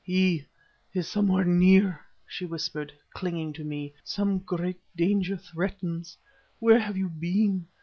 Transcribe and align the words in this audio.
"He 0.03 0.47
is 0.93 1.07
somewhere 1.07 1.45
near!" 1.45 1.99
she 2.25 2.43
whispered, 2.47 2.91
clinging 3.13 3.53
to 3.53 3.63
me. 3.63 3.93
"Some 4.03 4.39
great 4.39 4.79
danger 4.95 5.37
threatens. 5.37 6.17
Where 6.57 6.79
have 6.79 6.97
you 6.97 7.07
been? 7.07 7.67